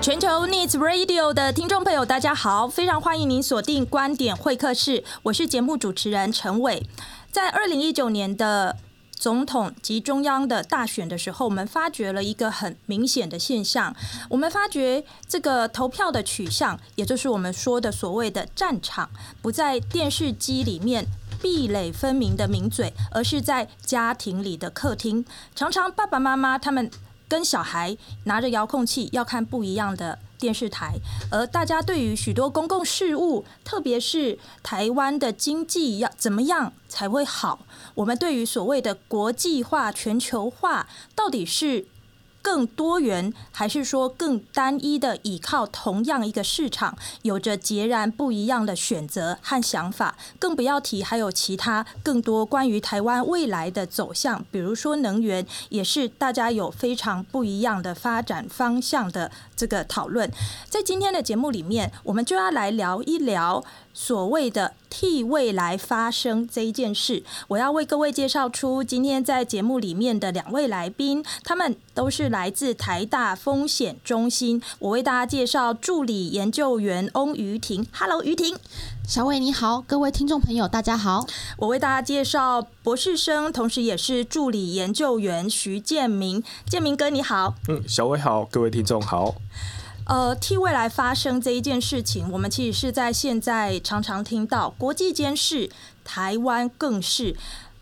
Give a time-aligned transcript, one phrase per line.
[0.00, 6.86] 全球 Needs Radio 的听众朋友，大家好，非常欢迎您锁定观点会客室，我是节目主持人陈伟。
[7.32, 8.76] 在二零一九年的
[9.10, 13.94] 总统及中央的大选的时候，我们发觉了一个很明显的现象，
[14.30, 19.10] 我们发觉这个投票的取向，也就是我们说的所谓的战场，
[19.42, 21.04] 不在电视机里面
[21.42, 25.24] 壁垒分明的名嘴，而是在家庭里的客厅，
[25.56, 26.88] 常常爸爸妈妈他们。
[27.28, 30.94] 跟小孩拿着遥控器要看不一样的电视台，
[31.30, 37.60] 而大家对于许多公共事务，特别是台湾的经济要怎么样才会好，
[37.94, 41.86] 我们对于所谓的国际化、全球化，到底是
[42.48, 50.16] 更多元，还是说更单一的依靠同样一个市场，有着截然不一样的选择和想法？
[50.38, 60.32] 更不要提还有其他更多关于台湾未来的走向，比如说能源，也是大家有非常不一样的发展方向的这个讨论。
[60.70, 63.62] 在今天的节目里面，我们就要来聊一聊。
[64.00, 74.62] 所谓的替未来发声这一件事，我要为各位介绍出今天在节目里面的两位来宾，他们都是来自台大风险中心。
[74.78, 77.84] 我为大家介绍助理研究员翁于婷。
[77.92, 78.56] Hello，于婷。
[79.04, 81.26] 小伟你好，各位听众朋友大家好。
[81.56, 86.44] 我为大家介绍博士生，同时也是助理研究员徐建明。
[86.66, 87.56] 建明哥你好。
[87.68, 89.34] 嗯，小伟好，各位听众好。
[90.08, 95.70] 呃，替未来发声这一件事情，我们其实是在现在常常听到，国际间是，
[96.02, 97.36] 台湾更是，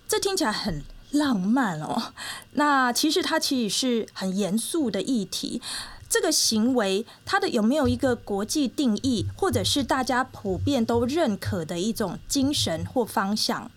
[0.09, 0.83] 这听起来很
[1.13, 2.13] 浪漫哦。
[2.55, 5.63] 那其实它其实是很严肃的议题。
[6.09, 13.71] 这个行为，它的有没有一个国际定义，或者是大家普遍都认可的一种精神或方向？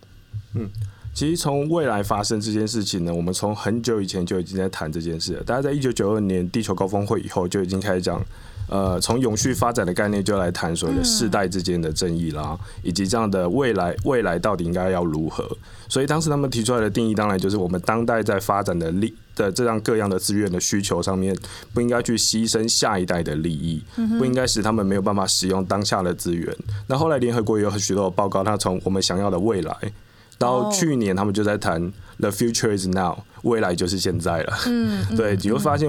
[0.56, 0.72] 嗯。
[1.20, 5.44] 其实从未来发生这件事情呢，我们从很久以前就已经在谈这件事了。
[5.44, 8.26] 大家在一九九二年地球高峰会以后就已经开始讲，
[8.70, 15.46] 呃，从永续发展的概念就来谈所谓的世代之间的正义啦，以及这样的未来未来到底应该要如何。
[15.90, 21.36] 所以当时他们提出来的定义，当然就是我们当代在发展的利的这样各样的资源的需求上面，
[21.74, 23.84] 不应该去牺牲下一代的利益，
[24.18, 26.56] 不应该使他们没有办法使用当下的资源。
[26.88, 29.76] 那后来联合国也有许多的报告，他从我们想要的未来。
[30.40, 34.58] 到去年，他们就在谈 “the future is now”，未来就是现在了。
[34.68, 35.88] 嗯， 对，你会发现，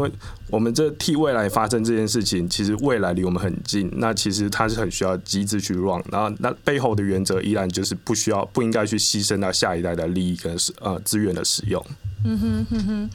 [0.50, 3.88] 我们这替未来发生这件事情，其实未来离我们很近。
[3.98, 11.80] 那其实它是很需要机制去 run，然后那背后的原则依然就是不需要、不应该去牺牲到下一代的利益跟呃资源的使用。
[12.24, 13.10] 嗯哼哼哼，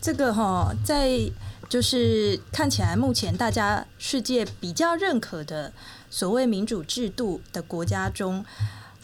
[0.00, 1.30] 这个哈，在
[1.68, 5.72] 就是看起来目前大家世界比较认可的
[6.10, 8.44] 所谓民主制度的国家中。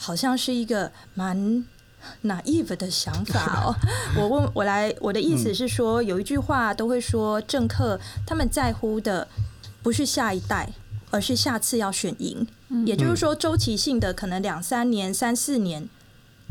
[0.03, 1.65] 好像是一个蛮
[2.25, 3.73] naive 的想法哦。
[4.19, 9.29] 我问我来，我的意思是说，有一句话都会说，政客他们在乎的
[9.81, 10.69] 不是下一代，
[11.13, 12.45] 而是下次要选赢。
[12.85, 15.89] 也就是说，周期性的可能两三年、三四年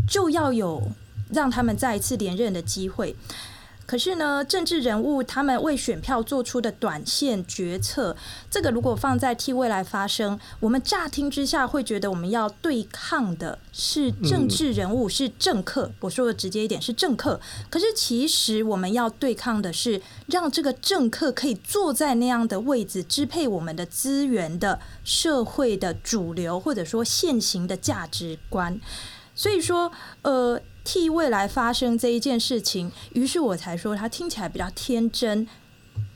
[0.08, 0.90] 就要有
[1.34, 3.16] 让他们再一次连任的机会。
[3.92, 8.16] 可是呢，政治人物他们为选票做出的短线决策，
[8.50, 15.92] 这个如果放在替未来发声，我们乍听之下会觉得我们要对抗的是政治人物，是政客。
[16.00, 17.38] 我说的直接一点，是政客。
[17.70, 28.80] 可是其实我们要对抗的是让这个政客可以坐在那样的位置，支配我们的资源的社会的主流，或者说现行的价值观。
[29.42, 29.92] 所以说，
[30.22, 30.62] 呃。
[30.84, 35.48] 替未来发生这一件事情，于是我才说他听起来比较天真。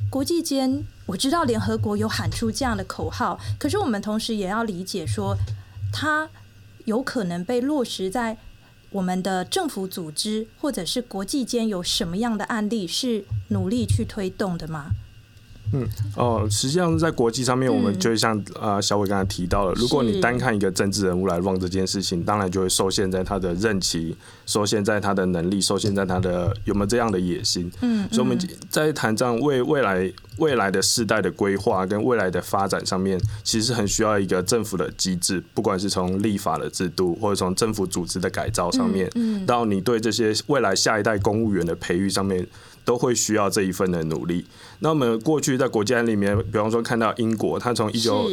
[0.10, 5.38] 国际间，我知道联合国有喊出这样的口号，可是我们同时也要理解说，
[5.94, 6.28] 它
[6.86, 8.36] 有可能被落实在
[8.90, 14.90] 我们的政府组织或者是国际间有什么样的案例是努力去推动的吗？
[15.74, 24.16] 嗯哦，实际上在国际上面，我们就像呃小伟刚才提到了，如果你单看一个政治人物来 run 这件事情，当然就会受限在他的任期，
[24.46, 27.72] 受限在他的能力，受限在他的有没有这样的野心。
[27.82, 28.40] 嗯，所以我们
[28.70, 42.48] 在谈这样为未来未来的世代的规划跟未来的发展上面，其实很需要一个政府的机制，不管是从立法的制度，或者从政府组织的改造上面，嗯到你对这些未来下一代公务员的培育上面。
[42.86, 44.46] 都会需要这一份的努力。
[44.80, 48.30] 那我们过去在国家里面，比方说看到英国，它从一九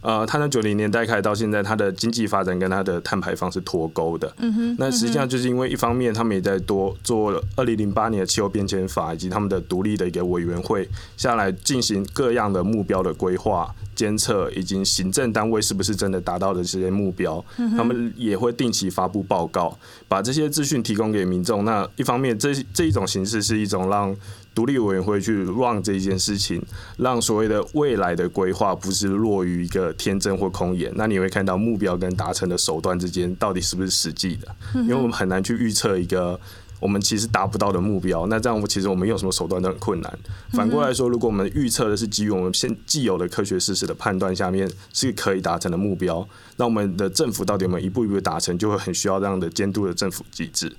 [0.00, 4.32] 呃，它从九零年代开始到现在，它的经济发展跟它的碳排放是脱钩的。
[4.38, 4.76] 嗯哼。
[4.78, 13.74] 那实际上就是因为一方面，他们也在多做二零零八年的气候变迁法，以及他们的独立的一个委员会下来进行各样的目标的规划。
[13.94, 21.64] 监测以及行政单位是不是真的达到了这些目标，嗯他们也会定期发布报告，把这些资讯提供给民众。
[21.64, 24.14] 那一方面，这这一种形式是一种让
[24.58, 26.60] 独立委员会去 run 这一件事情，
[26.96, 30.92] 让所谓的未来的规划不是落于一个天真或空言。
[30.96, 34.48] 那你会看到目标跟达成的手段之间到底是不是实际的？
[34.74, 36.40] 因为我们很难去预测一个。
[36.80, 40.18] 我们其实达不到的目标，那这样其实我们用什么手段都很困难。
[40.52, 46.24] 反过来说，如果我们预测的是基于我们现既有的科学事实的判断下面是可以达成的目标，
[46.56, 50.72] 那我们的政府到底有没有一步一步达成，就会很需要这样的监督的政府机制。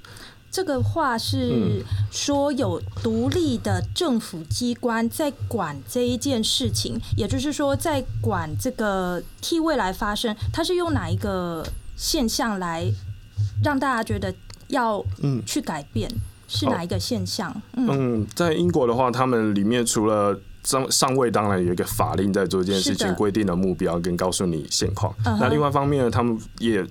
[0.51, 11.65] 这个话是说有独立的政府机关在管这一件事情，也就是说在管这个替未来发生，它是用哪一个
[11.95, 12.91] 现象来
[13.63, 14.33] 让大家觉得？
[14.69, 16.07] 要嗯去改变
[16.47, 17.51] 是哪一个现象？
[17.73, 25.11] 嗯，嗯，在英国的话，他们里面除了上上位，当然有一个法令在做这件事情，规定的目标跟告诉你现况。
[25.39, 26.85] 那另外一方面呢，他们也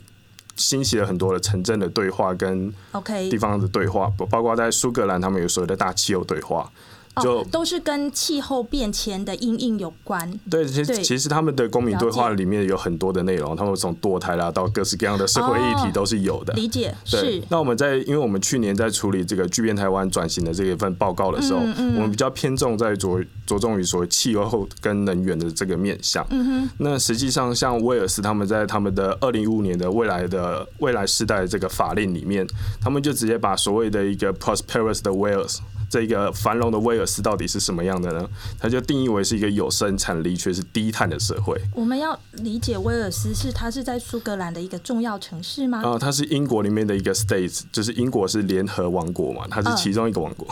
[0.59, 6.71] 兴起了很多的城镇的对话跟 OK 地方的对话，包括在苏格兰，他们有所谓的大气候对话。
[7.20, 10.31] 就、哦、都是跟气候变迁的因应有关。
[10.50, 16.53] 对，其实其实他们的公民对话里面有很多的内容，他们从堕胎啦到各式各样的社会议题都是有的。
[16.53, 17.43] 哦、理解对是。
[17.49, 26.26] 那我们在，因为我们去年在处理这个巨变台湾转型的这一份报告的时候，嗯嗯、我们比较偏重在着着重于所谓气候跟能源的这个面向。
[26.31, 26.71] 嗯哼。
[26.79, 32.47] 那实际上，像威尔斯他们在他们的二零一五年的未来的未来世代的这个法令里面，
[32.81, 35.59] 他们就直接把所谓的一个 prosperous 的 Wales。
[35.88, 38.29] 这个繁荣的威尔斯到底是什么样的呢？
[38.58, 41.61] 它就定义为是一个有生产力却是低碳的社会。
[41.75, 45.79] 我们要理解威尔斯是它是在苏格兰的一个重要城市吗？
[45.79, 50.46] 啊、呃，它是英国里面的一个 state，就是英国是联合王国嘛，它是其中一个王国。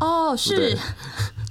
[0.00, 0.76] 哦， 是。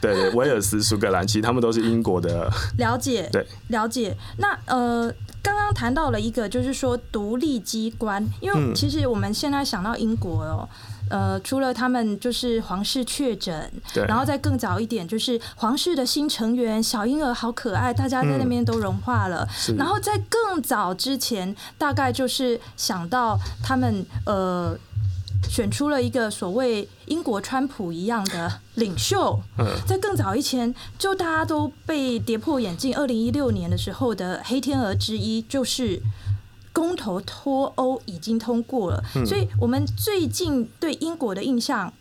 [0.02, 2.50] 对，对，威尔斯、苏格兰，其实他们都是英国的。
[2.78, 4.16] 了解， 对，了解。
[4.38, 10.68] 那呃，刚刚谈到了一个，就是说独立机关，因为其实我们现在想到英国哦。
[11.10, 13.72] 呃，除了他们就是皇室确诊，
[14.08, 19.48] 然后再更早一点，就是皇室的新成员小婴儿好可爱，大家在那边都融化了。
[19.70, 24.78] 嗯、然后在更早之前，大概就是想到他们呃
[25.50, 29.40] 选出了一个所谓英国川普一样的领袖。
[29.88, 32.96] 在更早以前，就大家都被跌破眼镜。
[32.96, 36.02] 二零一六年的时候的黑天鹅之一就是。
[36.72, 41.92] 公投脱欧已经通过了，所以我们最近对英国的印象，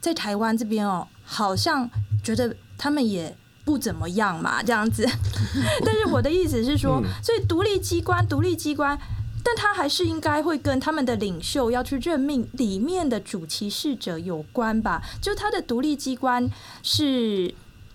[0.00, 1.90] 在台湾这边哦，好像
[2.22, 5.04] 觉得他们也不怎么样嘛，这样子。
[5.84, 8.98] 但是我的意思是说，所以独立机关，独立机关，
[9.42, 15.02] 但他还是应该会跟他们的领袖要去任命里面的主其事者有关吧？
[15.20, 16.50] 就他的独立机关
[16.82, 17.54] 是。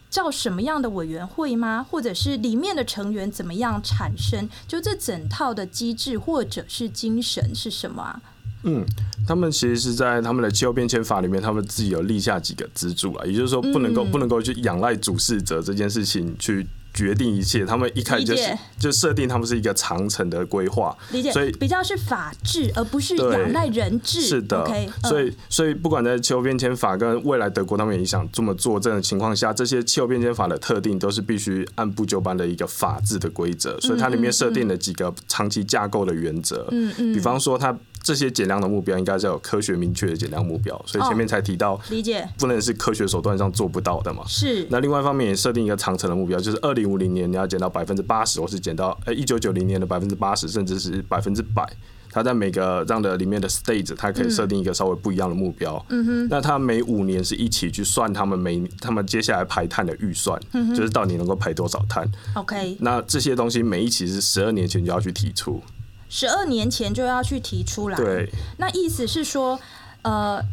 [0.09, 1.85] 叫什么样的委员会吗？
[1.89, 4.49] 或者是里面的成员怎么样产生？
[4.67, 8.21] 就这整套的机制或者是精神是什么啊？
[8.63, 8.85] 嗯，
[9.27, 16.67] 他们其实是在他们的气候变迁法里面，他们自己有立下几个支柱啊，也就是说不能够、嗯、不能够去仰赖主事者这件事情去。
[16.93, 24.21] 决定一切，他们一开始就是就设定他们是一个长程的规划，理解，所以比较是法治，而不是仰赖人治。
[24.21, 36.67] 是的，okay, 所以所以不管在气候变迁法跟未来德国他们也想这么做这种情况下，这些气候变迁法的特定都是必须按部就班的一个法治的规则，所以它里面设定了几个长期架构的原则。
[36.71, 37.77] 嗯嗯，比方说它。
[38.01, 44.23] 这些减量的目标应该是要有科学明确的减量目标，所以前面才提到，理解不能是科学手段上做不到的嘛。
[44.27, 44.65] 是。
[44.69, 51.67] 那另外一方面也设定一个长程的目标，就是二零五零年你要减到百分之八十，或是减到呃一九九零年的百分之八十，甚至是百分之百。
[52.11, 55.85] 它在每个这样的里面的 stage，它可以设定一个稍微不一样的目标。
[55.89, 56.27] 嗯哼。
[56.27, 62.09] 那它每五年是一起去算他们每他们接下来排碳的预算，嗯，就是到底能够排多少碳。
[62.33, 62.77] OK。
[62.79, 65.61] 那这些东西每一期是十二年前就要去提出。
[66.09, 69.57] 十二年前就要去提出来，对，那意思是说，
[70.01, 70.43] 呃，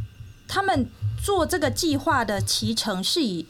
[0.46, 0.88] 他们
[1.20, 3.46] 做这个计划的提成是以。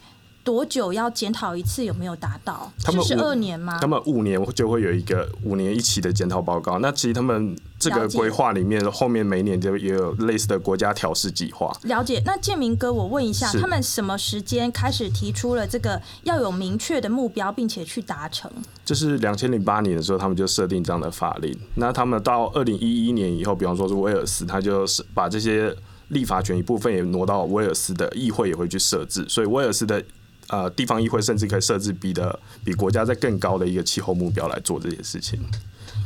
[0.47, 1.85] 多久要检讨一次？
[1.85, 2.71] 有没有达到？
[2.85, 3.79] 他们十二年吗？
[3.81, 6.79] 他们五年就会有一个五年一期的检讨报告。
[6.79, 11.77] 那其实他们这个规划里面，后面每年就也有类似的国家调试计划。
[11.83, 12.23] 了解。
[12.25, 18.49] 那建明哥，我问一下，他们什么时间开始提出了这个要有明确的目标，并且去达成？
[18.85, 21.53] 就是两千零八年的时候，他们就设定这样的法令。
[21.75, 25.75] 那他们到二零一一年以后，比方说是威尔斯，他就是把这些
[26.11, 30.01] 立法权一部分也挪到威尔斯的议会也会去设置，所以威尔斯的。
[30.49, 35.41] 呃，地方议会甚至可以设置比的比国家在更高的一个气候目标来做这件事情。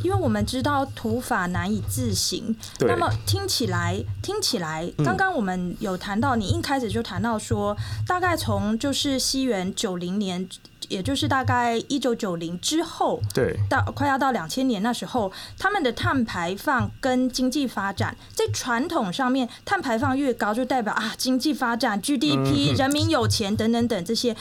[0.03, 10.49] 因为我们知道土法难以自行，那么听起来听起来，刚刚我们有谈到，你一开始就谈到说，大概从就是西元九零年
[10.91, 24.37] 也就是大概一九九零之后，对，到快要到两千年那时候，他们的碳排放跟经济发展，在传统上面，碳排放越高，就代表啊经济发展、GDP、人民有钱等等等这些。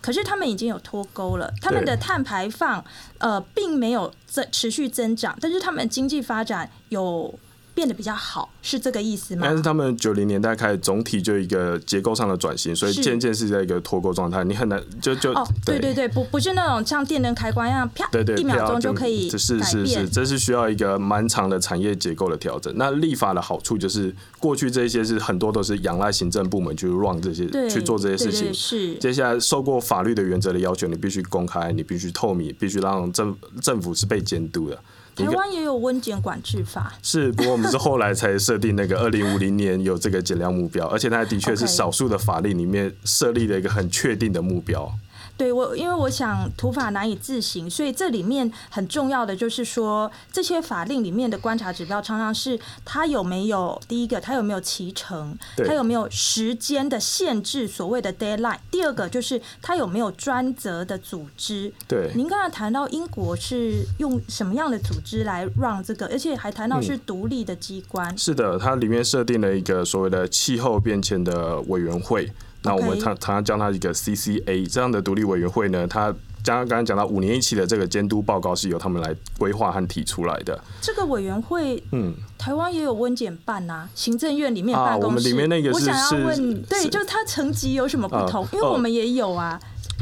[0.00, 2.82] 可是他们已经有脱钩了，他们的碳排放
[3.18, 7.38] 呃并没有增持续增长，但是他们经济发展有。
[7.78, 9.42] 变得比较好，是这个意思吗？
[9.44, 14.42] 但是他们九零年代开始，总体就一个结构上的转型，所以渐渐是在一个脱钩状态。
[14.42, 19.38] 你很难就就哦，对对对，不不是那种像电灯开关一样，啪，对对，一秒钟就可以改变。
[19.38, 22.74] 是是是，这是需要一个蛮长的产业结构的调整。
[22.76, 28.52] 那立法的好处就是，过去这些是很多都是仰赖行政部门去 run 这些去做这些事情。
[28.52, 34.76] 是，接下来受过法律的原则的要求，你必须公开，你必须透明，必须让政政府是被监督的。
[35.18, 44.90] 台湾也有温检管制法，是，不过我们是后来才设定那个二零五零年有这个减量目标，而且它的确是少数的法令里面设立了一个很确定的目标。
[45.38, 58.58] 对我，因为我想土法难以自行，所以这里面很重要的就是说，这些法令里面的观察指标常常是它有没有第一个，它有没有期程，它有没有时间的限制，所谓的 deadline。
[58.68, 61.72] 第二个就是它有没有专责的组织。
[61.86, 68.12] 对，您刚才谈到英国是用什么样的组织来 run 这个，而且还谈到是独立的机关。
[68.12, 68.18] 嗯。
[68.18, 72.28] 是的，它里面设定了一个所谓的气候变迁的委员会。
[72.68, 80.58] 那我们常常常叫它一个 CCA 这样的独立委员会呢，它刚刚刚讲到五年一期的这个监督报告是由他们来规划和提出来的。
[80.80, 85.08] 这个委员会，嗯，台湾也有温检办呐、啊，行政院里面办公室、啊。
[85.08, 88.46] 我们里面那个是，我想要问，对，就是它层级有什么不同？
[88.52, 89.58] 因为我们也有啊。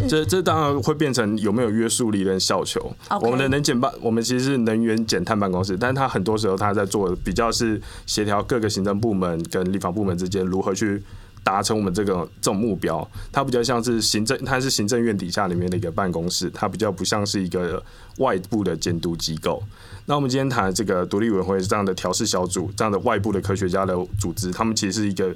[0.08, 2.94] 这这当然会变成有没有约束力跟效求。
[3.22, 11.02] 我们的能检办，我们其实是能源减碳办公室，但是它很多时候它在做比较是协调各个行政部门跟立法部门之间如何去。
[11.46, 17.80] 达成我们这个这种目标，它比较像是行政，它是行政院底下里面的一个办公室，它比较不像是一个
[18.18, 19.62] 外部的监督机构。
[20.06, 25.32] 那我们今天谈这个独立委员会这样的调试小组，这样的外部的科学家的组织，他们其实是一个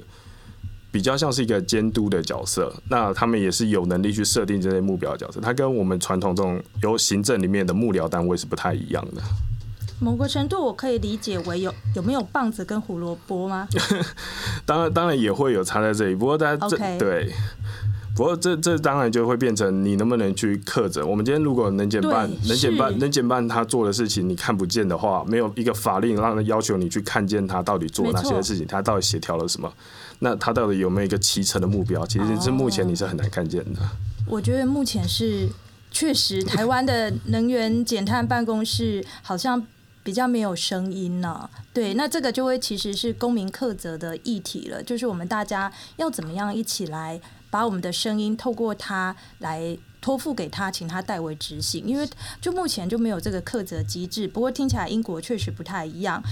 [0.91, 2.73] 比较像是一个监督的角色。
[2.89, 9.21] 那他们也是有能力去设定这些目标的角色，它跟我们传统这种由行政里面的幕僚单位是不太一样的。
[10.01, 13.67] 某个程度，我可以理解为有有没有棒子跟胡萝卜吗？
[14.65, 16.15] 当然，当然也会有差在这里。
[16.15, 17.31] 不过，大家这.对，
[18.15, 21.03] 不过这这当然就会变成你能不能去克制。
[21.03, 29.71] 我们今天如果能减半、能减半、能减半他做的事情，你看不见的话，没有一个法令让人要求你去看见他到底做哪些事情，他到底协调了什么，
[30.17, 32.03] 那他到底有没有一个骑乘的目标？
[32.07, 33.79] 其实是目前你是很难看见的。
[34.25, 35.47] 我觉得目前是
[35.91, 39.63] 确实，台湾的能源减碳办公室好像。
[40.03, 52.09] 比较没有声音呢、对，那这个就会其实是公民课责的议题了，就是我们大家要怎么样一起来把我们的声音透过他来托付给他，请他代为执行，因为
[52.41, 54.27] 就目前就没有这个克责机制。
[54.27, 56.23] 不过听起来英国确实不太一样，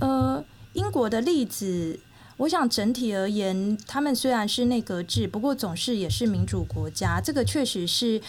[0.00, 0.42] 呃，
[0.72, 2.00] 英国的例子。
[2.38, 7.20] 我想整体而言，他们虽然是内阁制，不过总是也是民主国家。
[7.20, 8.20] 这个确实是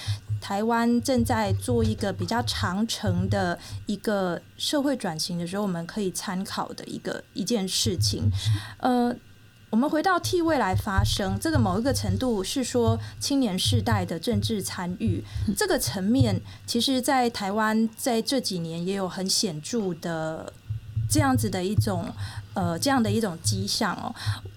[0.42, 8.24] 台湾正在做一个比较长程的一个社会转型的时候，我们可以参考的一个一件事情。
[8.80, 9.16] 呃，
[9.70, 15.24] 我们回到替未来发声，这个某一个程度是说青年世代的政治参与
[15.56, 20.52] 这个层面，其实，在台湾在这几年也有很显著的
[21.08, 22.06] 这样子的一种。
[22.60, 24.14] 呃，这样的一种迹象哦，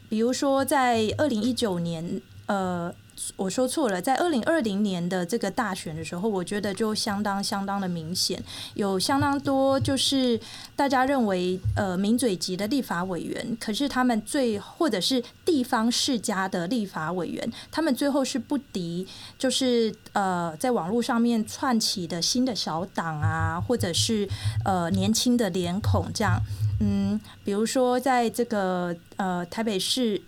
[0.08, 2.92] 比如说在二零一九年，呃，
[3.36, 8.42] 我说错了，在二零二零年的这个大选的时候，我觉得就相当相当的明显，
[8.74, 10.38] 有相当多就是
[10.76, 19.06] 大家认为呃名嘴级的立法委员，可是他们最或者是地方世家的立法委员，他们最后是不敌，
[19.38, 24.28] 就是呃在网络上面窜起的新的小党啊，或者是
[24.64, 26.40] 呃年轻的脸孔这样。
[26.80, 30.20] 嗯，比如说，在这个呃台北市，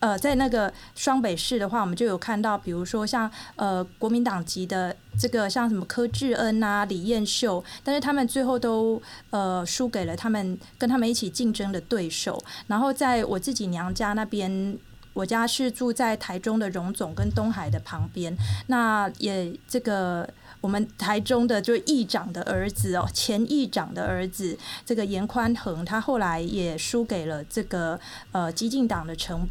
[0.00, 12.42] 呃，在那个双北市的话，我们就有看到，比如说像呃国民党籍的这个像什么柯志恩啊、李彦秀，但是他们最后都呃输给了他们跟他们一起竞争的对手。
[12.66, 14.76] 然后在我自己娘家那边，
[15.12, 20.28] 我家是住在台中的荣总跟东海的旁边，那也这个。
[20.62, 27.98] 我们台中的就议长的儿子哦，前议长的儿子，这个严宽恒，他后来也输给了这个
[28.32, 29.48] 呃激进党的陈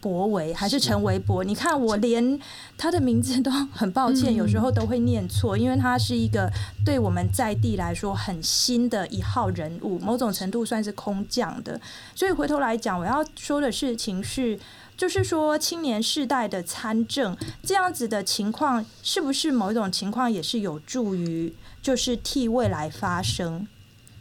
[0.00, 1.44] 博维还是陈维博？
[1.44, 2.40] 你看我连
[2.78, 6.50] 他的名字都很抱歉，有时候都会念错，因为他是一个
[6.84, 11.80] 对我们在地来说很新的一号人物，某种程度算是空降的。
[12.14, 14.58] 所以回头来讲，我要说的事情是，
[14.96, 23.66] 就是说青年世代的参政这样子的情况，是不是某一种情况也是有助于，就是替未来发声？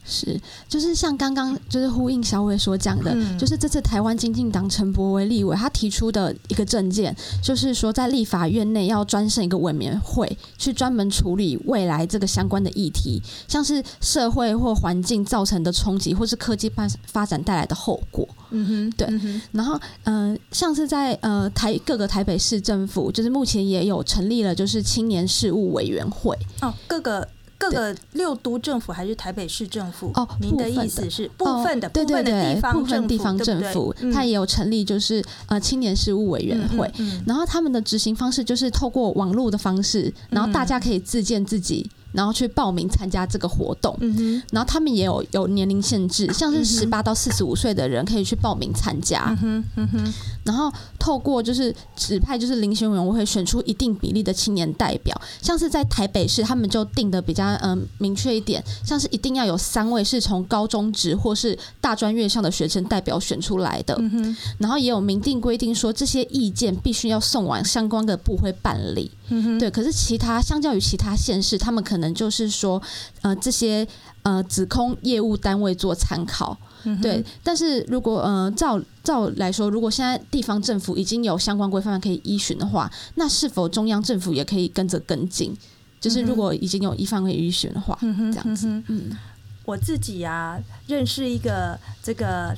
[0.09, 18.27] 是，就是像刚刚就是呼应小伟所讲的，嗯、就是这次台湾经济党陈柏为立委他提出的一个政见，就是说在立法院内要专设一个委员会，去专门处理未来这个相关的议题，像是社会或环境造成的冲击，或是科技发发展带来的后果。
[18.49, 19.07] 嗯哼，对。
[19.51, 26.35] 然后，嗯、呃，像是在呃台各个台北市政府，就是目前也有成立了就是青年事务委员会。
[26.61, 27.27] 哦，各个。
[27.59, 30.11] 各个六都政府还是台北市政府？
[30.15, 36.89] 哦，您的意思是部分的，对对对，部分的地方政府，它也有成立，就是呃青年事务委员会。
[37.27, 41.87] 然后他们的执行方式就是透过网络的方式，然后大家可以自荐自己。
[42.11, 49.35] 然后去报名参加这个活动，嗯、然后他们也有有年龄限制，像是十八到四十五岁的人可以去报名参加。
[49.43, 50.13] 嗯嗯、
[50.43, 63.95] 然后透过就是指派就是遴选委员会选出一定比例的青年代表，像是在台北市他们就定的比较嗯、呃、明确一点，像是一定要有三位是从高中职或是大专院校的学生代表选出来的。
[63.99, 69.11] 嗯、然后也有明定规定说这些意见必须要送往相关的部会办理。
[69.31, 72.81] 嗯、对，可是其他相较于其他县市，他们可能就是说，
[73.21, 73.87] 呃，这些
[74.23, 77.23] 呃指控业务单位做参考，嗯、对。
[77.43, 85.57] 但是如果呃照照来说，如果现在地方政府已经有相关规范可以依循的话，那是否中央政府也可以跟着跟进？
[85.99, 88.67] 就是如果已经有一方可以依循的话，嗯、这样子。
[88.67, 89.17] 嗯，嗯
[89.65, 92.55] 我自己、啊，认识一个这个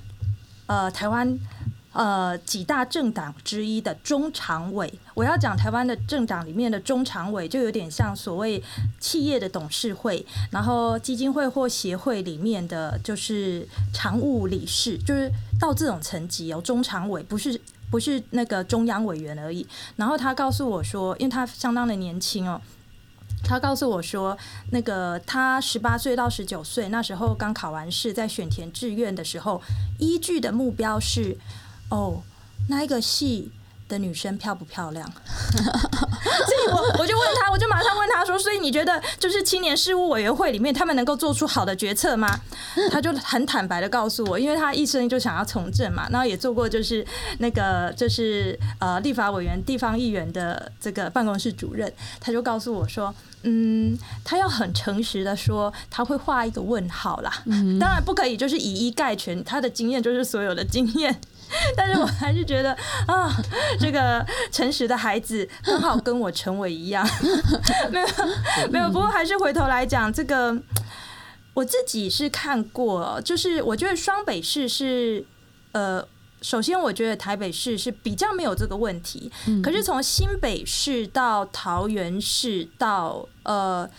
[0.66, 1.40] 呃台湾。
[1.94, 8.64] 呃，几大政党之一的中常委，我要讲台湾的政党里面的中常委，就有点像所谓
[8.98, 15.30] 企业的董事会，然后基金会或协会里面的就是常务理事，就是
[15.60, 19.68] 到这种层级哦，中常委不是不是那个中央委员而已。
[19.98, 22.62] 然后他告诉我说，因为他相当的年轻哦，
[23.44, 24.38] 他告诉我说，
[24.72, 29.62] 那个他十八岁到十九岁那时候刚考完试，在选填志愿的时候，
[30.00, 31.38] 依据的目标是。
[31.92, 32.22] 哦，
[32.70, 33.52] 那一个系
[33.88, 35.06] 的女生漂不漂亮？
[35.52, 42.40] 所以我我就问他，我就马上问他说：“所以你觉得，就是青年事务委员会里面，他们能够做出好的决策吗？”
[42.90, 47.06] 他就很坦白的告诉我，因为他一生就想要从政嘛，然后也做过就是
[47.40, 53.14] 那个就是呃立法委员、地方议员的这个办公室主任，他就告诉我说
[53.44, 57.44] ：“嗯，他要很诚实的说，他会画一个问号啦。
[57.80, 61.20] 当然不可以就是以一概全，他的经验就是所有的经验。”
[61.76, 62.72] 但是我还是觉得
[63.08, 63.32] 啊，
[63.80, 67.08] 这个诚实的孩子刚好跟我成伟一样，
[67.92, 68.08] 没有
[68.72, 68.88] 没有。
[68.88, 70.58] 不过还是回头来讲，这个
[71.54, 75.26] 我自己是看过，就是我觉得双北市是
[75.72, 76.06] 呃，
[76.42, 83.90] 首先我觉得台北市是比较没有这个问题，可是从新北市到桃园市到呃。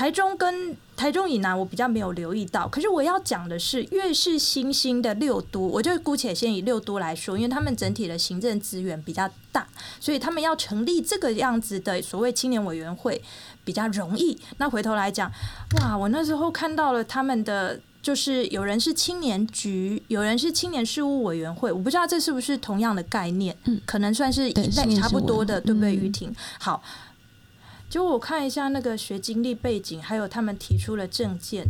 [0.00, 2.66] 台中跟台中以南，我比较没有留意到。
[2.66, 9.68] 可是我要讲的是，越是新兴的六都，我就姑且先以六都来说，因为他们整体的行政资源比较大，
[10.00, 13.22] 所以他们要成立这个样子的所谓青年委员会
[13.62, 14.38] 比较容易。
[14.56, 15.30] 那回头来讲，
[15.82, 25.94] 哇，我那时候看到了他们的，就是有人是青年局，有人是青年事务委员会，我不知道这是不是同样的概念，可能算是一类差不多的，对不对？
[25.94, 26.82] 于婷，好。
[27.90, 31.66] 就我看一下那个学经历背景，还有他们提出了证件，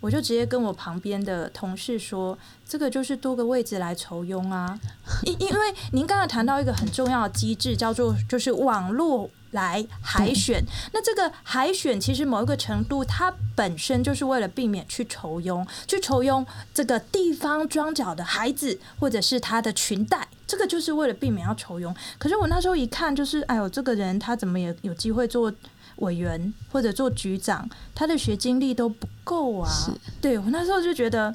[0.00, 2.36] 我就直接跟我旁边的同事说，
[2.68, 4.78] 这个就是多个位置来筹佣啊。
[5.24, 9.30] 因因为您刚才谈到一个很重要的机制，叫做就是网络。
[9.52, 10.62] 来海选，
[10.92, 21.94] 那这个海选其实某一个程度，它本身就是为了避免去酬庸，去酬庸这个地方庄脚的孩子，或者是他的裙带，这个就是为了避免要酬庸。
[22.18, 25.52] 可是我那时候一看，就是哎呦，这个人他怎么也有机会做
[25.96, 29.70] 委员或者做局长，他的学经历都不够啊。
[30.20, 31.34] 对，我那时候就觉得。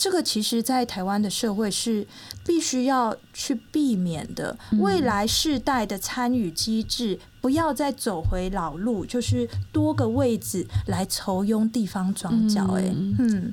[0.00, 2.06] 这个其实，在台湾的社会是
[2.46, 4.58] 必须要去避免的。
[4.78, 12.64] 未来世代的参与机制，不要再走回老路，就是多个位置来酬庸地方庄脚。
[12.78, 12.84] 哎，
[13.18, 13.52] 嗯，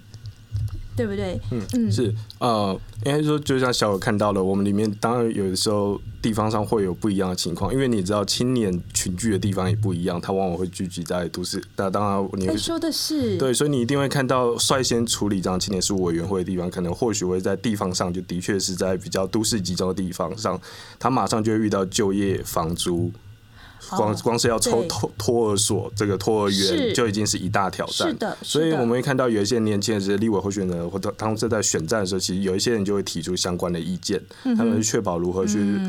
[0.98, 1.40] 对不对？
[1.52, 11.64] 嗯嗯，是呃，应该说就像小友看到了，我们里面当然有的时候地方上会有不一样的情况，因为你知道青年群聚的地方也不一样，它往往会聚集在都市。
[11.76, 20.60] 那当然你会，你说的是对，所以你一定会看到率先处理这样青年事务委员会的地方，可能或许会在地方上就的确是在比较都市集中的地方上，
[20.98, 23.12] 他马上就会遇到就业、房租。
[23.90, 28.38] 光光是要抽托托儿所这个托儿园就已经是一大挑战，是的。
[28.42, 35.80] 所以我们会看到有一些年轻人，这些立委候选人或者当时在选战的时候，其实有一些人就会提出相关的意见，他们去确保如何去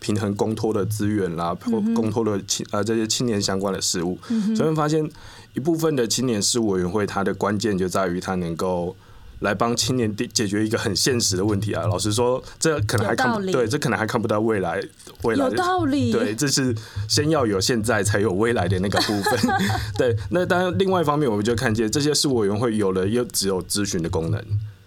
[0.00, 4.18] 平衡公托的资源啦，或公托的青呃这些青年相关的事务。
[4.28, 5.06] 所以我们发现
[5.54, 8.96] 一部分的青年事务委员会，它的关键就在于它能够。
[9.42, 11.86] 来帮青年解决一个很现实的问题啊！
[11.86, 14.82] 老实说，这可能还看不对，这可能还看不到未来。
[15.22, 16.74] 未来有道理，对，这是
[17.08, 19.38] 先要有现在才有未来的那个部分。
[19.96, 24.40] 对，那当然，另外一方面，我们就看见这些事务委员会有了又只有咨询的功能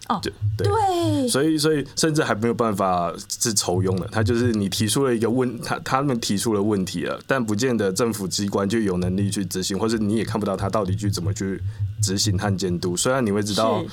[0.09, 4.07] 哦，对对，所以所以甚至还没有办法是酬庸的。
[4.11, 11.61] 他就是你提出了一个问，他他们提出了问题了，但不见得政府机关就有能力去执行，或者你也看不到他到底去怎么去
[12.01, 12.97] 执行和监督。
[12.97, 13.85] 虽然你会知道。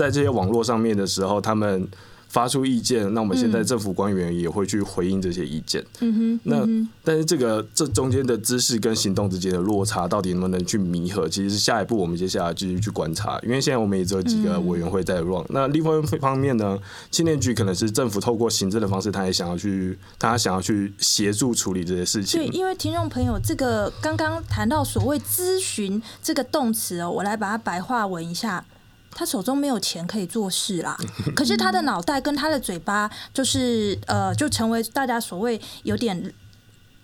[0.00, 1.86] 在这些网络上面的时候，他们
[2.30, 5.84] 发出意见，那我们现在政府官员也会去回应这些意见。
[5.98, 6.66] 嗯哼，那
[7.04, 11.28] 但是这个这中间的知识跟行动之间的落差，到底能不能去弥合？
[11.28, 13.38] 其实是下一步我们接下来继续去观察。
[13.42, 15.44] 因为现在我们也只有几个委员会在 run。
[15.50, 16.78] 那另外一方面呢，
[17.10, 22.40] 青年局可能是政府透过行政的方式，他也想要去，他想要去协助处理这些事情。
[22.40, 28.64] 对，因为听众朋友，这个刚刚谈到所谓咨询这个动词哦，我来把它白话文一下。
[29.12, 30.96] 他手中没有钱可以做事啦，
[31.34, 36.32] 可是他的脑袋跟他的嘴巴，就是呃，就成为大家所谓有点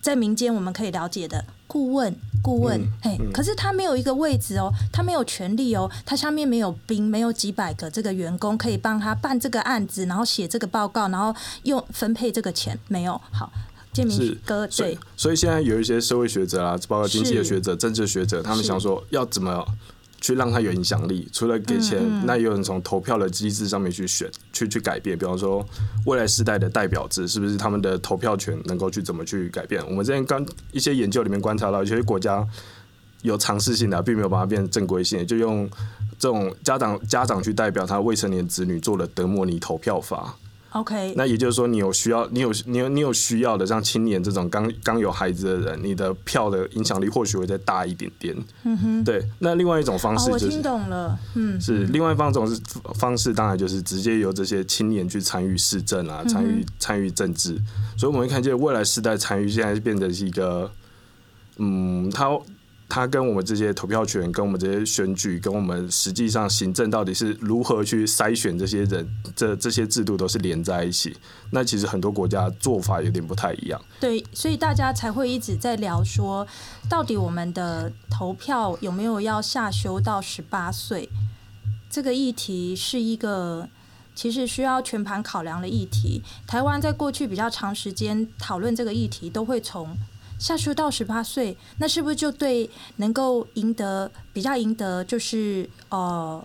[0.01, 2.16] 在民间我们可以了解的顾问。
[2.42, 13.21] 顾问，嘿，可是他没有一个位置哦，他没有权利哦，他下面没有兵，没有几百个这个员工可以帮他办这个案子，然后写这个报告，然后用分配这个钱，没有。
[13.33, 13.53] 好，
[13.92, 19.66] 建明哥，对，所以现在有一些社会学者啊，包括经济的学者、政治学者，他们想说要怎么。
[20.27, 25.17] 去让他有影响力，除了给钱，嗯嗯，那也有人从投票的机制上面去选，去去改变。
[25.17, 25.65] 比方说，
[26.05, 29.81] 未来世代的代表制，是不是他们的投票权能够去怎么去改变？
[29.89, 32.45] 我们之前刚一些研究里面观察到，有些国家
[33.23, 35.71] 有尝试性的，并没有把它变成正规性，就用
[36.19, 40.37] 这种家长家长去代表他未成年子女做了德莫尼投票法。
[40.77, 48.37] OK，那也就是说，你有需要，你有你有你有需要的，像青年这种刚刚有孩子的人，你的票的影响力或许会再大一点点。
[48.65, 49.27] 嗯哼，对。
[49.39, 52.61] 那另外一种方式就是，哦、我听懂了，嗯，是另外一种是
[52.95, 57.57] 方式，当然就是直接由这些青年去参与市政啊，参与参与政治。
[57.97, 60.71] 所以我们会看见未来世代参与，现在变成是一个，
[61.57, 62.39] 嗯，他。
[62.88, 71.16] 他跟我们这些投票权，跟我们这些选举，跟我们实际上行政到底是如何去筛选这些人，这这些制度都是连在一起。
[71.51, 73.81] 那其实很多国家做法有点不太一样。
[73.99, 76.46] 对，所以大家才会一直在聊说，
[76.88, 81.09] 到底我们的投票有没有要下修到十八岁？
[81.90, 83.68] 这个议题是一个
[84.14, 86.22] 其实需要全盘考量的议题。
[86.46, 89.96] 台湾在过去比较长时间讨论这个议题，都会从。
[90.38, 96.44] 下修到十八岁，那是不是就对能够赢得比较赢得就是呃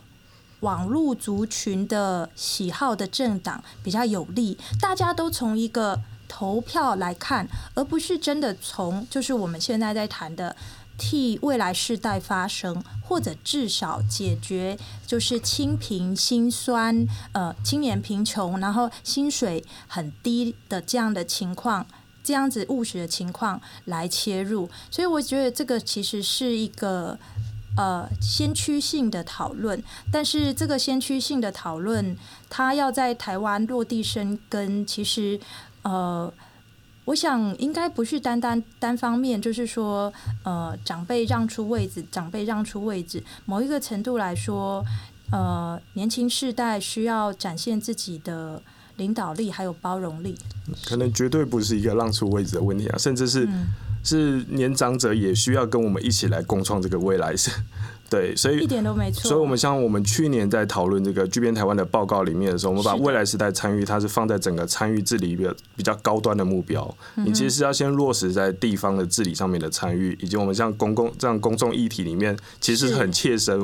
[0.61, 4.57] 网络族群的喜好的政党比较有利？
[4.79, 10.55] 大家都从一个投票来看，而不是真的从就是我们现在在谈的
[10.97, 21.85] 替未来世代发声，或者至少解决就是清贫辛酸呃青年贫穷，然后薪水很低的这样的情况。
[22.23, 27.17] 这样子务实的情况来切入，所以我觉得这个其实是一个
[27.75, 29.81] 呃先驱性的讨论。
[30.11, 32.15] 但是这个先驱性的讨论，
[32.49, 35.39] 它要在台湾落地生根，其实
[35.81, 36.31] 呃，
[37.05, 44.85] 我想应该不是单单单方面，就是说呃长辈让出位置，长辈让出位置，某一个程度来说，
[45.31, 48.61] 呃年轻世代需要展现自己的。
[49.01, 50.35] 领导力还有包容力，
[50.85, 53.67] 可能绝对不是一个让出位置的问题啊，甚至是、嗯、
[54.03, 57.49] 是年长者也需要跟我们一起来共创这个未来是。
[58.11, 59.29] 对，所以一点都没错。
[59.29, 66.93] 所以，我们像我们去年在讨论这个巨变台湾的报告里面的时候，我们把未来时代参与，它是放在整个参与治理的比较高端的目标。
[67.15, 73.57] 你其实是要先落实在地方的治理上面的参与，以及我们像公共这样公众议题里面，其实是很切身。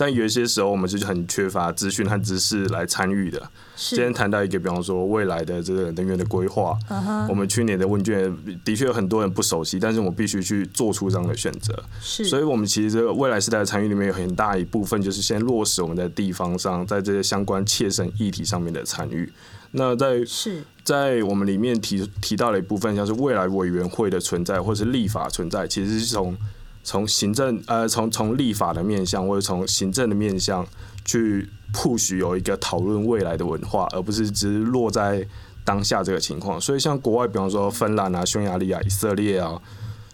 [0.00, 3.38] 但有一些时候，我们是很缺乏资讯和知识来参与的。
[3.76, 7.26] 今天谈到一个，比方说未来的这个能源的规划，uh-huh.
[7.28, 8.34] 我们去年的问卷
[8.64, 11.78] 的确有很多人不熟悉，但是我必须去做出这样的选择。
[12.00, 19.30] 是，所以我们其实这个未来时代的参与里面有很大一部分就是先落实我们在地方上，在这些相关切身议题上面的参与。
[19.72, 26.34] 那在是在我们里面提提到了一部分，像是未来委员会的存在，或是立法存在，其实是从
[26.82, 30.66] 从行政呃从从立法的面向，或者从行政的面向
[31.04, 35.26] 去 push 有一个讨论未来的文化，而不是只是落在
[35.64, 36.60] 当下这个情况。
[36.60, 39.60] 所以像国外，比方说芬兰啊、匈牙利啊、以色列啊。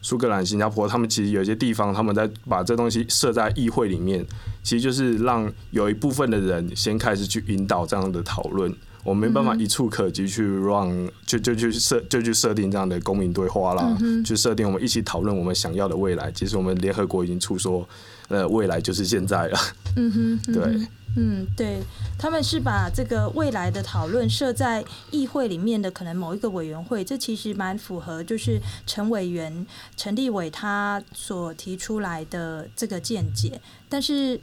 [0.03, 4.25] 苏格兰、新加坡，他们其实有些地方，他们在把这东西设在议会里面，
[4.63, 8.73] 其实就是让有一部分的人先开始去引导这样的讨论。
[9.07, 10.93] 我没办法一触可及去让
[11.25, 16.31] 就就去设就去设定这样的公民对话啦，去设定我们一起讨论我们想要的未来。
[16.33, 17.89] 其实我们联合国已经出说，
[18.29, 19.59] 呃，未来就是现在了。
[19.97, 20.89] 嗯哼，对。
[21.19, 21.81] 嗯，对，
[22.19, 29.67] 他们是把这个未来的讨论设在议会里面的可能某一个委员会，这其实蛮符合，就是陈委员
[29.97, 33.59] 陈立伟他所提出来的这个见解。
[33.89, 34.39] 但是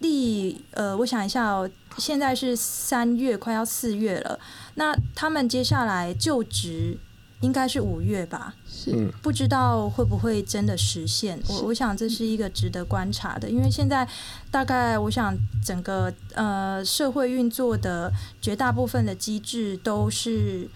[0.00, 4.38] 立呃，我想一下哦，现在是三月，快要四月了，
[4.74, 6.98] 那他们接下来就职
[7.40, 8.54] 应该是五月吧？
[8.66, 11.40] 是，不知道会不会真的实现？
[11.48, 14.06] 我我想这是一个值得观察的，因为现在
[14.50, 20.68] 大概我想整个呃社会运作的绝大部分的机制都是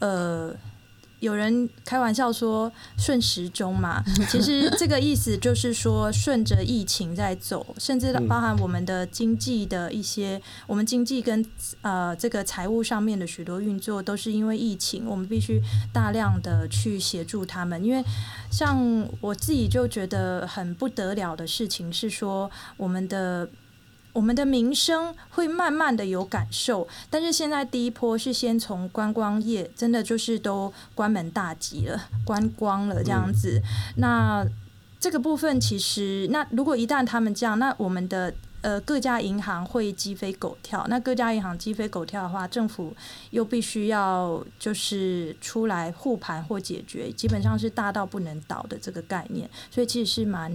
[0.00, 0.54] 呃。
[1.20, 11.44] 有人开玩笑说顺时钟嘛，其实这个意思就是说顺着疫情在走，甚至包含我们的经济的一些，我们经济跟
[11.82, 15.60] 呃这个财务上面的许多运作都是因为疫情，我们必须
[15.92, 17.84] 大量的去协助他们。
[17.84, 18.02] 因为
[18.50, 23.48] 像我自己就觉得很不得了的事情是说我们的。
[24.12, 33.62] 我们的民生会慢慢的有感受，但是现在第一波是先从观光业，真的就是都关门大吉了，关光了这样子。
[33.98, 34.44] 那
[34.98, 40.84] 这个部分其实，那如果一旦他们这样，那我们的呃各家银行会鸡飞狗跳。
[40.88, 42.92] 那各家银行鸡飞狗跳的话，政府
[43.30, 49.48] 又必须要就是出来护盘或解决，基本上是大到不能倒的这个概念。
[49.70, 50.52] 所以其实是蛮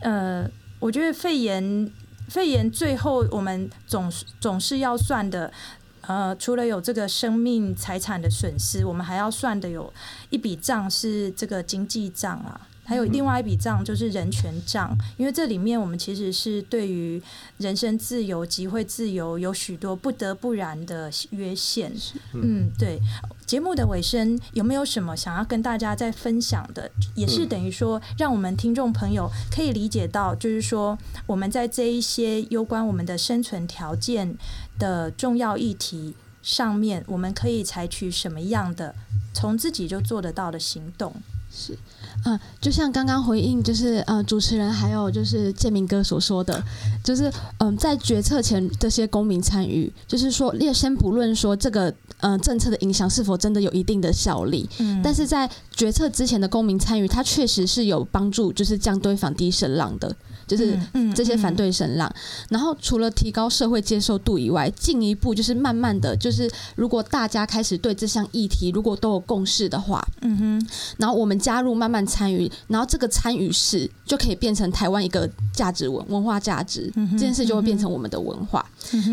[0.00, 0.46] 呃，
[0.78, 1.90] 我觉得肺炎。
[2.28, 4.10] 肺炎最后，我们总
[4.40, 5.52] 总是要算的，
[6.00, 9.92] 呃，除了有这个生命财产的损失，我们还要算的有
[10.30, 12.65] 一笔账是这个经济账啊。
[12.86, 17.20] 还有另外一笔账就是人权账，因为这里面我们其实是对于
[17.58, 21.92] 人身自由、集会自由有许多不得不然的约限。
[22.32, 23.00] 嗯，对。
[23.44, 26.90] 节目的尾声有没有什么想要跟大家再分享的？
[27.14, 34.36] 也是等于说，让我们听众朋友可以理解到，就是说我们在这一些攸关我们的生存条件
[34.80, 38.92] 的重要议题上面，我们可以采取什么样的
[39.32, 41.14] 从自己就做得到的行动？
[41.50, 41.76] 是。
[42.24, 46.60] 嗯，就像刚刚回应，就是呃，主持人还有就是建明哥所说的，
[47.04, 47.28] 就是
[47.58, 60.16] 嗯、呃，在决策前这些公民参与，就是说，列先不论说这个呃政策的影响是否真的有一定的效力，嗯，但是在决策之前的公民参与，它确实是有帮助，就是降低反低声浪的。
[60.46, 60.78] 就是
[61.14, 62.12] 这些反对声浪，
[62.48, 78.64] 然后除了提高社会接受度以外，进一步就是慢慢的就是，如果大家开始对这项议题如果都有共识的话，嗯哼，然后我们加入慢慢参与，然后这个参与式就可以变成台湾一个价值文文化价值，这件事就会变成我们的文化。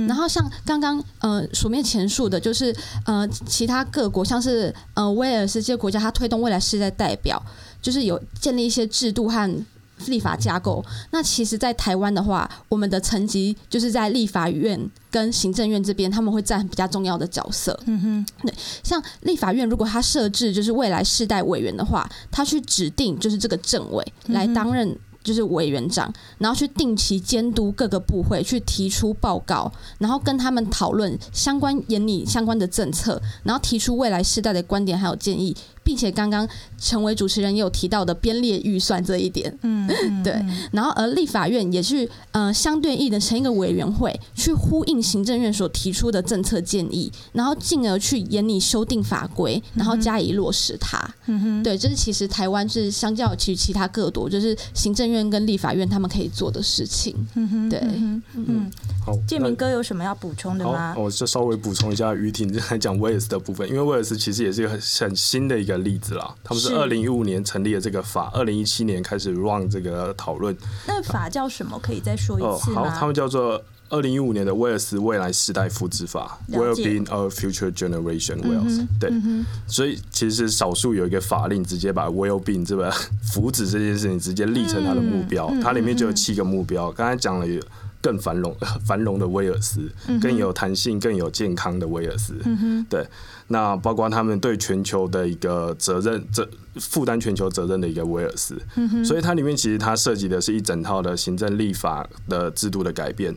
[0.07, 7.43] 然后像刚刚呃书面前述的，就是呃其他各国像是呃威尔士这些国家，它推动未来世代代表，
[7.81, 9.65] 就是有建立一些制度和。
[10.07, 14.79] 立法架构，那其实，在台湾的话，我们的层级就是在立法院
[15.11, 17.77] 跟行政院这边，他们会占比较重要的角色。
[17.85, 24.97] 嗯哼，对，像立法院如果他设置就是未来世代委员的话，他去指定就是这个政委来担任。
[25.23, 36.47] 就是委员长，然后去定期监督各个部会，去提出报告，然后跟他们讨论相关研拟相关的政策，然后提出未来世代的观点还有建议，并且刚刚
[36.79, 39.87] 成为主持人也有提到的编列预算这一点，嗯，
[40.23, 40.33] 对，
[40.71, 50.99] 然后而立法院也是呃相对应的成一个委员会，去呼应行政院所提出的政策建议，然后进而去研拟修订法规，然后加以落实它。
[51.25, 58.71] 嗯哼，对，这是其实台湾是相较其其他各国，就是行政院跟立法院他们可以做的事情，嗯哼，对，嗯嗯，
[59.05, 60.93] 好，建明哥有什么要补充的吗？
[60.97, 70.55] 我就稍微补充一下于婷在讲威尔斯的部分，因为威尔斯其实也是一个很很新的一个例子啦，他们是二零一五年成立了这个法，二零一七年开始 run 这个讨论。
[70.87, 71.79] 那法叫什么？
[71.81, 72.81] 可以再说一次吗？
[72.81, 73.63] 哦，好，他们叫做。
[73.89, 82.89] 二零一五年的威尔斯未来世代福祉法，Well-being of Future Generation Wales，、嗯、对、嗯，所以其实少数有一个法令直接把 Well-being 这个
[83.31, 87.61] 福祉这件事情直接立成它的目标，嗯、它里面就有七个目标，刚、嗯、才讲了有。
[88.03, 88.53] 更繁荣、
[88.85, 89.89] 繁荣的威尔斯，
[90.21, 92.35] 更有弹性、更有健康的威尔斯。
[92.43, 93.07] 嗯、对，
[93.47, 98.61] 那包括他们对全球的一个责任，这负担全球责任的一个威尔斯。
[98.75, 103.33] 嗯、所以它里面其实它涉及的是一整套的行政立法的制度的改变。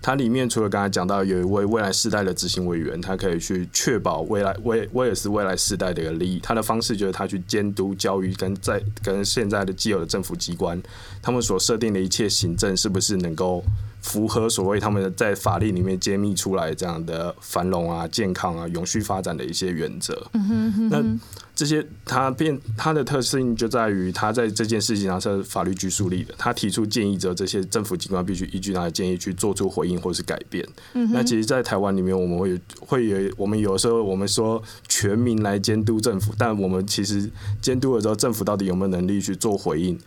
[0.00, 6.38] 它里面除了刚才讲到有一位未来世代的执行委员，他可以去确保未来威威尔斯未来世代的一个利益。
[6.40, 10.80] 他的方式就是他去监督教育跟在跟现在的既有的政府机关，
[11.22, 13.64] 他们所设定的一切行政是不是能够。
[14.00, 20.14] 符合所谓他们在法律里面揭秘出来这样的繁荣啊、健康啊、永续发展的一些原则。
[20.34, 20.88] 嗯哼嗯哼。
[20.88, 21.18] 那
[21.54, 26.32] 这些它变它的特性就在于，它在这件事情上是法律拘束力的。
[26.38, 30.66] 他提出建议之后，这些政府机关必须依据他的建议去做出回应或是改变。
[30.94, 31.10] 嗯。
[31.12, 37.28] 那其实，在台湾里面，我们会有会有我们有时候我们说全民来监督政府，但我们其实
[37.60, 39.98] 监督的时候，政府到底有没有能力去做回应？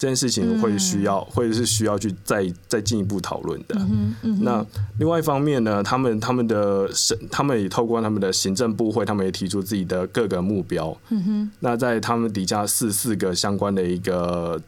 [0.00, 3.76] 这件事情会需要，或者是需要去再再进一步讨论的。
[3.78, 4.38] 嗯嗯。
[4.42, 4.64] 那
[4.98, 10.96] 另外一方面呢，他们他们的审，他们也透过他们的行政部会，他们也提出自己的各个目标。
[11.10, 11.50] 嗯哼。
[11.60, 14.58] 那在他们底下四四个相关的一个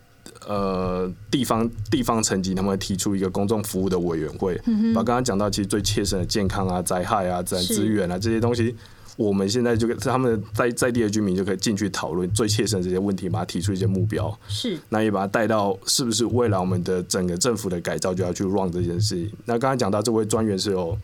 [0.46, 8.76] 呃地方地方层级，他们提出一个公众服务的委员会，嗯、把刚刚讲到其实最切身的健康啊、灾害啊、自然资源啊这些东西。
[9.16, 19.30] 我们现在就他们在在地的居民就可以进去讨论最切身这些问题，把它提出一些目标，是，那也把它带到是不是未来我们的整个政府的改造就要去 run 这件事情。
[19.44, 20.96] 那刚才讲到这位专员是有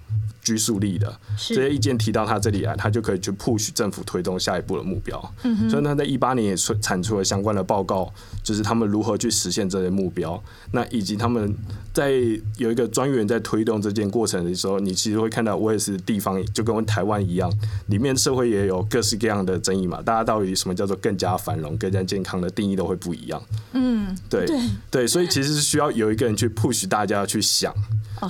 [0.42, 5.34] 拘束力的，这些意见提到他这里来，他就可以去 push 政府推动下一步的目标。
[5.42, 8.10] 嗯，所以他在一八年也出产出了相关的报告，
[8.42, 10.42] 就是他们如何去实现这些目标，
[10.72, 11.54] 那以及他们。
[11.94, 12.12] 在
[12.58, 17.52] 有一个专员在推动这件过程的时候，你其实会看到我也是地方就跟台湾一样，
[17.98, 20.00] 里面社会也有各式各样的争议嘛。
[20.00, 23.42] 大家到底什么叫做更加繁荣、更加健康的定义都会不一样。
[23.72, 24.56] 嗯，对对
[24.88, 27.74] 对，所以其实是需要有一个人去 push 大家去想。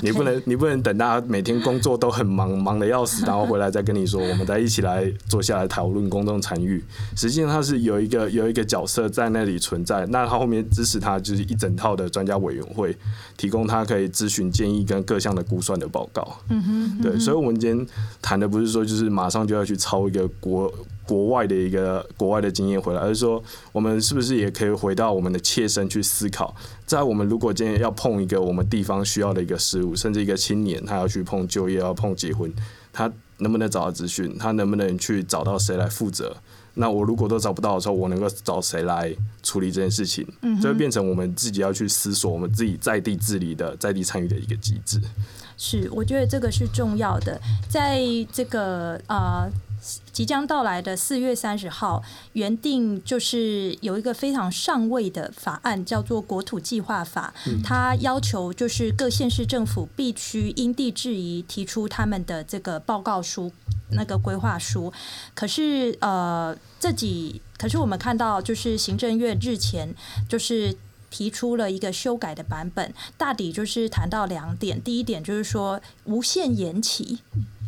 [0.02, 6.82] 你不能你不能等大家每天工作都很忙，忙的要死，然后回来再跟你说，我们再一起来坐下来讨论公众参与。
[7.16, 12.96] 实际上他是有一个有一个角色在那里存在，那他后面支持他就是一整套的专家委员会
[13.36, 13.66] 提供。
[13.66, 16.38] 他可以咨询建议跟各项的估算的报告。
[16.48, 17.86] 嗯哼，对，所以，我们今天
[18.20, 20.72] 谈的不是说就是马上就要要去抄一个国
[21.06, 23.42] 国外的一个国外的经验回来，而是说，
[23.72, 26.54] 我们是不是也可以回到我们的切身去思考，
[26.86, 32.52] 在我们如果今天要碰一个我们地方需要的一个事物，甚至一个青年他要去碰就业，要碰结婚，
[32.92, 34.36] 他能不能找到资讯？
[34.38, 36.36] 他能不能去找到谁来负责？
[36.78, 40.26] 那我如果都找不到的时候，我能够找谁来处理这件事情？
[40.42, 45.00] 嗯，就会变成我们自己要去思索我们自己在地治理的、在地参与的一个机制。
[45.56, 48.00] 是，我觉得这个是重要的，在
[48.32, 49.44] 这个啊。
[49.44, 49.67] 呃
[50.12, 57.32] 即将到来的四月三十号，原定就是有一个非常上位的法案，叫做《国土计划法》。
[57.62, 63.52] 它要求就是各县市政府必须因地制宜提出他们的这个报告书、
[63.92, 64.92] 那个规划书。
[65.34, 69.94] 可是呃，这几可是我们看到，就是行政院日前
[70.28, 70.76] 就是
[71.10, 74.82] 提出了一个修改的版本，大抵就是谈到两点。
[74.82, 77.20] 第一点就是说无限延期。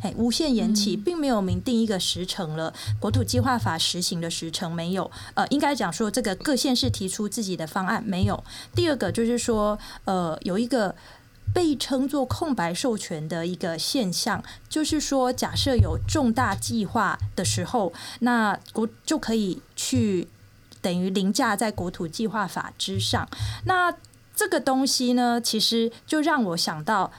[0.02, 2.72] 哎，无限延期，并没有明定一个时程了。
[2.98, 8.42] 国土计划法实行的时程没有，呃，应该讲说这个各县市提出自己的方案没有。
[8.74, 10.94] 第二个就是说，呃，有一个
[11.52, 20.28] 被称作空白授权的一个现象，就是说，假设有重大计划的时候，那国就可以去
[20.80, 23.28] 等于凌驾在国土计划法之上。
[23.66, 23.94] 那
[24.34, 27.12] 这个东西呢，其实就让我想到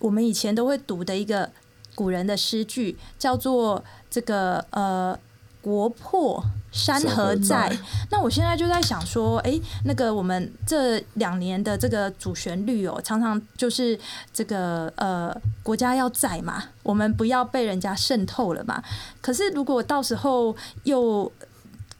[0.00, 1.50] 我们以前都会读的一个。
[1.98, 5.18] 古人的诗句叫做这个呃
[5.60, 7.76] “国破山河在”，
[8.12, 13.98] 那我现在就在想说，哎，那个我们这两年的这个主旋律哦，常常就是
[14.32, 18.80] 这个呃国家要在嘛，我们不要被人家渗透了嘛。
[19.20, 21.30] 可是如果到时候又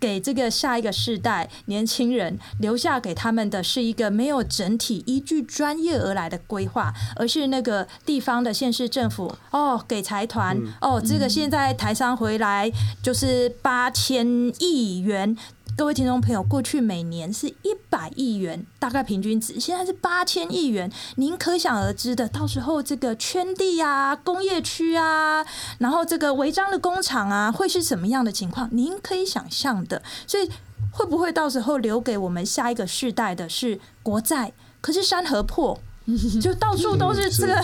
[0.00, 12.70] 给这个下一个世代年轻人留下给他们的是一个没有整体依据专业而来的规划，而是那个地方的县市政府哦，给财团哦，这个现在台商回来
[13.02, 14.26] 就是八千
[14.58, 15.36] 亿元。
[15.78, 25.46] 各位听众朋友，过去每年是一百亿元，大概平均值，现在是八千亿元，您可想而知的，到时候这个圈地啊、工业区啊，
[25.78, 28.68] 然后这个违章的工厂啊，会是什么样的情况？
[28.72, 30.02] 您可以想象的。
[30.26, 30.50] 所以，
[30.90, 34.52] 会不会到时候留给我们下一个世代的是国债？
[34.80, 35.78] 可是山河破。
[36.40, 37.62] 就到处都是这个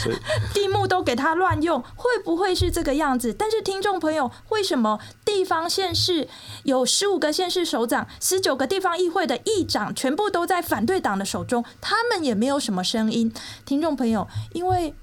[0.52, 3.32] 地目都给他乱用，会不会是这个样子？
[3.32, 6.28] 但是听众朋友，为什么地方县市
[6.64, 13.32] 有十五个县市首长、十九个地方议会的议长，全部都在反对党的手中，他们也没有什么声音？
[13.64, 14.94] 听众朋友，因为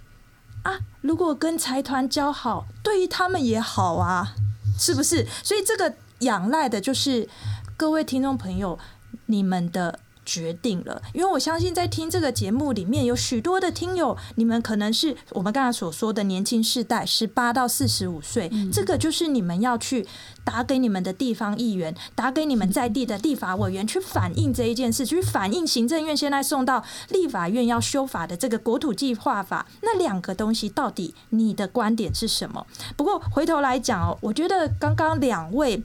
[0.61, 4.35] 啊，如果跟财团交好，对于他们也好啊，
[4.77, 5.25] 是不是？
[5.41, 7.27] 所以这个仰赖的就是
[7.75, 8.77] 各位听众朋友
[9.25, 9.99] 你们的。
[10.25, 20.05] 决定了，因为我相信在听这个节目里面有许多的听友，你们可能是我们刚才所说的年轻世代，十八到四十五岁，这个就是你们要去
[20.43, 32.65] 打给你们的地方议员，打给你们在地的立法委员，去反映这一件事，去反映行政院现在送到立法院要修法的这个国土计划法，那两个东西到底你的观点是什么？
[32.95, 35.83] 不过回头来讲哦，我觉得刚刚两位。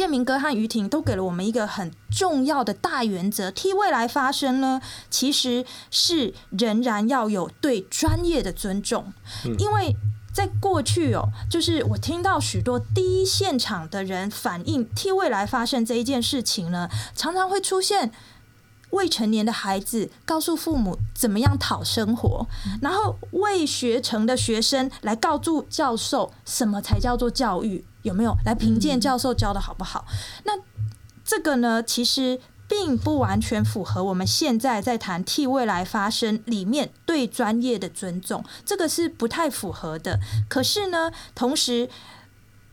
[0.00, 4.80] 建明哥和于婷都给了我们一个很重要的大原则：替未来发声呢，
[5.10, 9.12] 其实是仍然要有对专业的尊重。
[9.58, 9.94] 因为
[10.32, 18.10] 在过去哦，就是我听到许多第一现场的人反映替未来发声这一件事情呢，常常会出现
[18.90, 22.46] 未成年的孩子告诉父母怎么样讨生活，
[22.82, 27.84] 然后未学成的学生来告诉教授什么才叫做教育。
[28.02, 30.06] 有没有来评鉴教授教的好不好？
[30.44, 30.52] 那
[31.22, 40.18] 这个呢，其实并不完全符合我们现在在谈替未来发声里面对专业的尊重，这个是不太符合的。
[40.48, 41.90] 可是呢，同时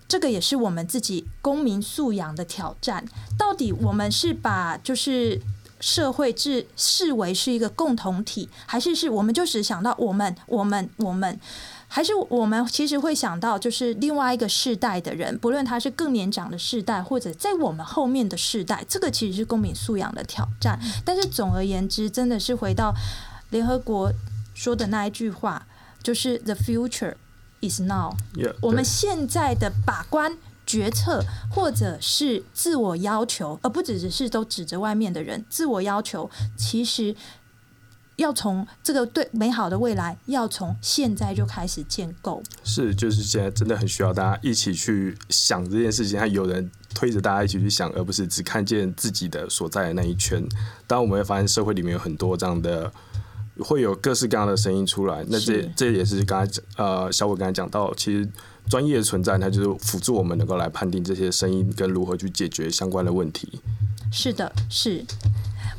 [0.07, 3.03] 这个也是我们自己公民素养的挑战。
[3.38, 5.41] 到底我们是把就是
[5.80, 11.39] 社会制视为是一个共同体，还是是我们就只想到我们、我们、我们？
[11.89, 20.78] 还是我们其实会想到，就是另外一个世代的人，不论他是更年长的世代，或者在我们后面的世代，这个其实是公民素养的挑战。
[21.05, 22.93] 但是总而言之，真的是回到
[23.51, 24.11] 联合国
[24.53, 25.65] 说的那一句话，
[26.03, 27.13] 就是 “The future
[27.61, 28.13] is now”。
[28.61, 30.38] 我们现在的把关、
[30.68, 37.15] 决策，或者是自我要求，而不只只是都指着外面的人，自我要求，其实。
[38.18, 42.41] 要从这个对美好的未来，要从现在就开始建构。
[42.63, 50.43] 是，就是现在真的很需要大家一起去想这件事情，还有人推着大家一起去想，而不是只看见自己的所在的那一圈。
[50.88, 52.91] 当我们会发现社会里面有很多这样的，
[53.59, 55.24] 会有各式各样的声音出来。
[55.30, 58.28] 那这这也是刚才呃小伟刚才讲到，其实
[58.70, 63.59] 专业的存在，它就是辅助我们能够来判定这些声音跟如何去解决相关的问题。
[64.11, 65.03] 是的，是。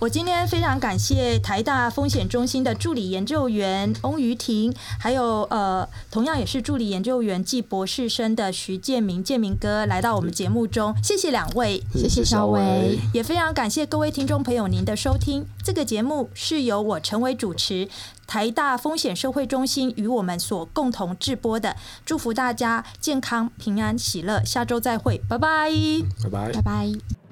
[0.01, 15.45] 我今天非常感谢台大风险中心的助理研究员翁于婷，还有呃，同样也是助理研究员暨博士生的徐建明建明哥来到我们节目中，谢谢两位，谢谢小伟，也非常感谢各位听众朋友您的收听。
[15.65, 17.89] 这个节目是由我陈为主持，
[18.27, 21.75] 台大风险社会中心与我们所共同制播的，
[22.07, 25.73] 祝福大家健康平安喜乐，下周再会，拜拜，
[26.23, 27.28] 拜拜，拜拜。